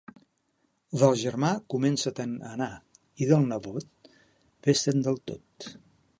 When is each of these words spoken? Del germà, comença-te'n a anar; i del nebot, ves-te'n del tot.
Del 1.01 1.11
germà, 1.23 1.51
comença-te'n 1.73 2.33
a 2.39 2.55
anar; 2.57 2.71
i 3.25 3.29
del 3.33 3.47
nebot, 3.53 4.13
ves-te'n 4.69 5.07
del 5.11 5.23
tot. 5.33 5.71